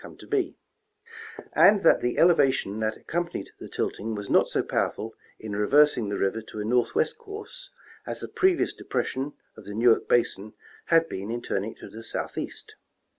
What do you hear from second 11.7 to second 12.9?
it to the southeast.